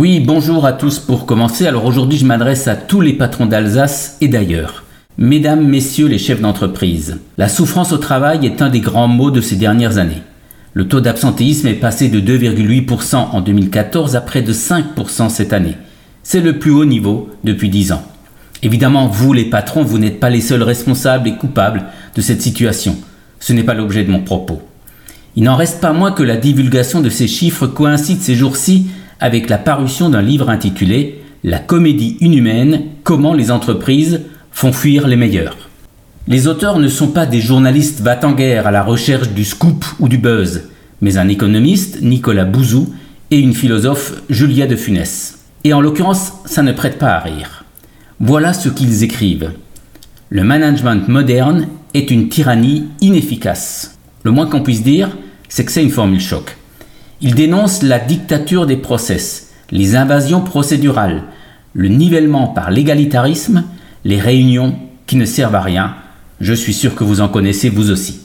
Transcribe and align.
Oui, 0.00 0.20
bonjour 0.20 0.64
à 0.64 0.72
tous 0.72 1.00
pour 1.00 1.26
commencer. 1.26 1.66
Alors 1.66 1.84
aujourd'hui, 1.84 2.18
je 2.18 2.24
m'adresse 2.24 2.68
à 2.68 2.76
tous 2.76 3.00
les 3.00 3.14
patrons 3.14 3.46
d'Alsace 3.46 4.16
et 4.20 4.28
d'ailleurs. 4.28 4.84
Mesdames, 5.16 5.66
messieurs 5.66 6.06
les 6.06 6.18
chefs 6.18 6.40
d'entreprise, 6.40 7.18
la 7.36 7.48
souffrance 7.48 7.90
au 7.90 7.98
travail 7.98 8.46
est 8.46 8.62
un 8.62 8.68
des 8.68 8.78
grands 8.78 9.08
mots 9.08 9.32
de 9.32 9.40
ces 9.40 9.56
dernières 9.56 9.98
années. 9.98 10.22
Le 10.72 10.86
taux 10.86 11.00
d'absentéisme 11.00 11.66
est 11.66 11.74
passé 11.74 12.08
de 12.08 12.20
2,8% 12.20 13.16
en 13.16 13.40
2014 13.40 14.14
à 14.14 14.20
près 14.20 14.40
de 14.40 14.52
5% 14.52 15.30
cette 15.30 15.52
année. 15.52 15.74
C'est 16.22 16.42
le 16.42 16.60
plus 16.60 16.70
haut 16.70 16.84
niveau 16.84 17.30
depuis 17.42 17.68
10 17.68 17.90
ans. 17.90 18.04
Évidemment, 18.62 19.08
vous 19.08 19.32
les 19.32 19.46
patrons, 19.46 19.82
vous 19.82 19.98
n'êtes 19.98 20.20
pas 20.20 20.30
les 20.30 20.40
seuls 20.40 20.62
responsables 20.62 21.26
et 21.26 21.34
coupables 21.34 21.86
de 22.14 22.20
cette 22.20 22.42
situation. 22.42 22.96
Ce 23.40 23.52
n'est 23.52 23.64
pas 23.64 23.74
l'objet 23.74 24.04
de 24.04 24.12
mon 24.12 24.20
propos. 24.20 24.62
Il 25.34 25.42
n'en 25.42 25.56
reste 25.56 25.80
pas 25.80 25.92
moins 25.92 26.12
que 26.12 26.22
la 26.22 26.36
divulgation 26.36 27.00
de 27.00 27.10
ces 27.10 27.26
chiffres 27.26 27.66
coïncide 27.66 28.22
ces 28.22 28.36
jours-ci 28.36 28.86
avec 29.20 29.48
la 29.48 29.58
parution 29.58 30.10
d'un 30.10 30.22
livre 30.22 30.50
intitulé 30.50 31.22
La 31.44 31.58
comédie 31.58 32.16
inhumaine, 32.20 32.82
comment 33.04 33.34
les 33.34 33.50
entreprises 33.50 34.22
font 34.52 34.72
fuir 34.72 35.06
les 35.06 35.16
meilleurs. 35.16 35.56
Les 36.26 36.46
auteurs 36.46 36.78
ne 36.78 36.88
sont 36.88 37.08
pas 37.08 37.26
des 37.26 37.40
journalistes 37.40 38.02
bat 38.02 38.20
en 38.24 38.32
guerre 38.32 38.66
à 38.66 38.70
la 38.70 38.82
recherche 38.82 39.30
du 39.30 39.44
scoop 39.44 39.84
ou 39.98 40.08
du 40.08 40.18
buzz, 40.18 40.64
mais 41.00 41.16
un 41.16 41.28
économiste, 41.28 42.02
Nicolas 42.02 42.44
Bouzou, 42.44 42.92
et 43.30 43.38
une 43.38 43.54
philosophe, 43.54 44.22
Julia 44.28 44.66
de 44.66 44.76
Funès. 44.76 45.38
Et 45.64 45.72
en 45.72 45.80
l'occurrence, 45.80 46.32
ça 46.44 46.62
ne 46.62 46.72
prête 46.72 46.98
pas 46.98 47.12
à 47.14 47.20
rire. 47.20 47.64
Voilà 48.20 48.52
ce 48.52 48.68
qu'ils 48.68 49.04
écrivent. 49.04 49.52
Le 50.30 50.44
management 50.44 51.08
moderne 51.08 51.68
est 51.94 52.10
une 52.10 52.28
tyrannie 52.28 52.88
inefficace. 53.00 53.96
Le 54.22 54.30
moins 54.30 54.46
qu'on 54.46 54.62
puisse 54.62 54.82
dire, 54.82 55.16
c'est 55.48 55.64
que 55.64 55.72
c'est 55.72 55.82
une 55.82 55.90
formule 55.90 56.20
choc. 56.20 56.56
Il 57.20 57.34
dénonce 57.34 57.82
la 57.82 57.98
dictature 57.98 58.64
des 58.64 58.76
process, 58.76 59.48
les 59.72 59.96
invasions 59.96 60.40
procédurales, 60.40 61.24
le 61.72 61.88
nivellement 61.88 62.46
par 62.46 62.70
l'égalitarisme, 62.70 63.64
les 64.04 64.20
réunions 64.20 64.76
qui 65.08 65.16
ne 65.16 65.24
servent 65.24 65.56
à 65.56 65.60
rien. 65.60 65.96
Je 66.40 66.54
suis 66.54 66.72
sûr 66.74 66.94
que 66.94 67.02
vous 67.02 67.20
en 67.20 67.26
connaissez 67.26 67.70
vous 67.70 67.90
aussi. 67.90 68.20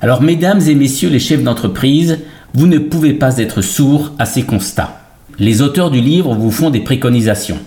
Alors 0.00 0.22
mesdames 0.22 0.60
et 0.60 0.76
messieurs 0.76 1.10
les 1.10 1.18
chefs 1.18 1.42
d'entreprise, 1.42 2.20
vous 2.54 2.68
ne 2.68 2.78
pouvez 2.78 3.12
pas 3.12 3.38
être 3.38 3.60
sourds 3.60 4.12
à 4.20 4.24
ces 4.24 4.44
constats. 4.44 5.00
Les 5.40 5.60
auteurs 5.60 5.90
du 5.90 6.00
livre 6.00 6.36
vous 6.36 6.52
font 6.52 6.70
des 6.70 6.78
préconisations. 6.78 7.58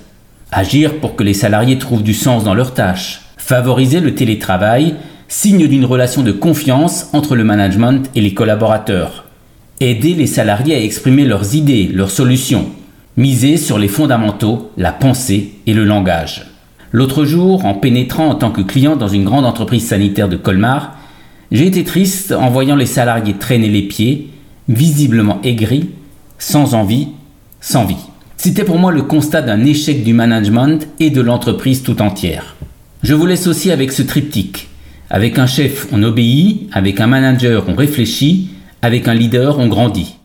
Agir 0.53 1.01
pour 1.01 1.17
que 1.17 1.23
les 1.23 1.33
salariés 1.33 1.79
trouvent 1.79 2.03
du 2.03 2.13
sens 2.13 2.45
dans 2.45 2.53
leurs 2.53 2.73
tâches. 2.73 3.23
Favoriser 3.35 3.99
le 3.99 4.15
télétravail, 4.15 4.95
signe 5.27 5.67
d'une 5.67 5.85
relation 5.85 6.23
de 6.23 6.31
confiance 6.31 7.09
entre 7.11 7.35
le 7.35 7.43
management 7.43 8.09
et 8.15 8.21
les 8.21 8.33
collaborateurs 8.33 9.20
aider 9.89 10.13
les 10.13 10.27
salariés 10.27 10.75
à 10.75 10.81
exprimer 10.81 11.25
leurs 11.25 11.55
idées, 11.55 11.89
leurs 11.93 12.11
solutions, 12.11 12.69
miser 13.17 13.57
sur 13.57 13.79
les 13.79 13.87
fondamentaux, 13.87 14.71
la 14.77 14.91
pensée 14.91 15.53
et 15.65 15.73
le 15.73 15.83
langage. 15.83 16.45
L'autre 16.91 17.25
jour, 17.25 17.65
en 17.65 17.73
pénétrant 17.73 18.27
en 18.27 18.35
tant 18.35 18.51
que 18.51 18.61
client 18.61 18.95
dans 18.95 19.07
une 19.07 19.23
grande 19.23 19.45
entreprise 19.45 19.87
sanitaire 19.87 20.29
de 20.29 20.35
Colmar, 20.35 20.97
j'ai 21.51 21.67
été 21.67 21.83
triste 21.83 22.31
en 22.31 22.49
voyant 22.49 22.75
les 22.75 22.85
salariés 22.85 23.33
traîner 23.33 23.69
les 23.69 23.81
pieds, 23.81 24.29
visiblement 24.67 25.41
aigris, 25.43 25.89
sans 26.37 26.73
envie, 26.73 27.07
sans 27.59 27.85
vie. 27.85 27.95
C'était 28.37 28.63
pour 28.63 28.79
moi 28.79 28.91
le 28.91 29.03
constat 29.03 29.41
d'un 29.41 29.63
échec 29.65 30.03
du 30.03 30.13
management 30.13 30.87
et 30.99 31.09
de 31.09 31.21
l'entreprise 31.21 31.83
tout 31.83 32.01
entière. 32.01 32.55
Je 33.03 33.13
vous 33.13 33.25
laisse 33.25 33.47
aussi 33.47 33.71
avec 33.71 33.91
ce 33.91 34.01
triptyque. 34.01 34.67
Avec 35.09 35.37
un 35.37 35.45
chef, 35.45 35.87
on 35.91 36.01
obéit, 36.03 36.69
avec 36.71 36.99
un 37.01 37.07
manager, 37.07 37.65
on 37.67 37.75
réfléchit, 37.75 38.49
avec 38.81 39.07
un 39.07 39.13
leader, 39.13 39.59
on 39.59 39.67
grandit. 39.67 40.20